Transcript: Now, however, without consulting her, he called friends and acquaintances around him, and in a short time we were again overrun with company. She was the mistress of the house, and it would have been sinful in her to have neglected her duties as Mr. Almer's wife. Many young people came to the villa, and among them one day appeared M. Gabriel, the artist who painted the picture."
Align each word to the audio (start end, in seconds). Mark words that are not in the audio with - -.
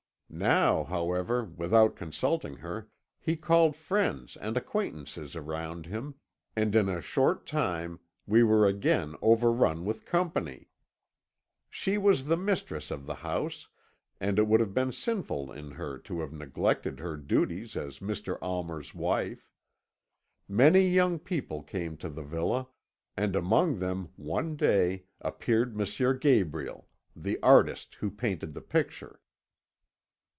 Now, 0.33 0.85
however, 0.85 1.43
without 1.43 1.97
consulting 1.97 2.55
her, 2.59 2.87
he 3.19 3.35
called 3.35 3.75
friends 3.75 4.37
and 4.37 4.55
acquaintances 4.55 5.35
around 5.35 5.87
him, 5.87 6.15
and 6.55 6.73
in 6.73 6.87
a 6.87 7.01
short 7.01 7.45
time 7.45 7.99
we 8.25 8.41
were 8.41 8.65
again 8.65 9.17
overrun 9.21 9.83
with 9.83 10.05
company. 10.05 10.69
She 11.69 11.97
was 11.97 12.25
the 12.27 12.37
mistress 12.37 12.91
of 12.91 13.05
the 13.07 13.15
house, 13.15 13.67
and 14.21 14.39
it 14.39 14.47
would 14.47 14.61
have 14.61 14.73
been 14.73 14.93
sinful 14.93 15.51
in 15.51 15.71
her 15.71 15.97
to 15.97 16.21
have 16.21 16.31
neglected 16.31 17.01
her 17.01 17.17
duties 17.17 17.75
as 17.75 17.99
Mr. 17.99 18.37
Almer's 18.41 18.95
wife. 18.95 19.51
Many 20.47 20.87
young 20.87 21.19
people 21.19 21.61
came 21.61 21.97
to 21.97 22.07
the 22.09 22.23
villa, 22.23 22.69
and 23.17 23.35
among 23.35 23.79
them 23.79 24.11
one 24.15 24.55
day 24.55 25.03
appeared 25.19 25.77
M. 25.77 26.17
Gabriel, 26.21 26.87
the 27.13 27.37
artist 27.43 27.95
who 27.95 28.09
painted 28.09 28.53
the 28.53 28.61
picture." 28.61 29.17